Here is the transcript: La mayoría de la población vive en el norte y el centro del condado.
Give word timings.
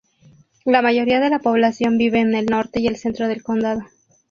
La 0.65 0.81
mayoría 0.81 1.19
de 1.19 1.29
la 1.29 1.37
población 1.37 1.99
vive 1.99 2.19
en 2.21 2.33
el 2.33 2.47
norte 2.47 2.79
y 2.79 2.87
el 2.87 2.97
centro 2.97 3.27
del 3.27 3.43
condado. 3.43 3.83